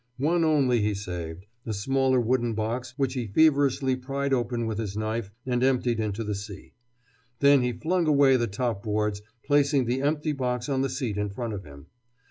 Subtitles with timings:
[0.17, 4.97] One only he saved, a smaller wooden box which he feverishly pried open with his
[4.97, 6.73] knife and emptied into the sea.
[7.39, 11.29] Then he flung away the top boards, placing the empty box on the seat in
[11.29, 11.85] front of him.